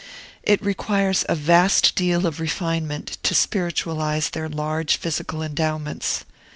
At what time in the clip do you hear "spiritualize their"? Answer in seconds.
3.35-4.49